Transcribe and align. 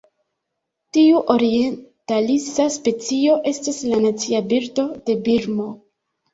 Tiu 0.97 1.21
orientalisa 1.33 2.67
specio 2.79 3.37
estas 3.53 3.85
la 3.93 4.03
nacia 4.09 4.43
birdo 4.51 4.89
de 5.07 5.21
Birmo. 5.31 5.71